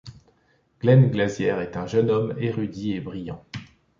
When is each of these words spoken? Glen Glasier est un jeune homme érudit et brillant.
Glen 0.79 1.11
Glasier 1.11 1.53
est 1.61 1.77
un 1.77 1.85
jeune 1.85 2.09
homme 2.09 2.33
érudit 2.39 2.93
et 2.93 2.99
brillant. 3.01 3.45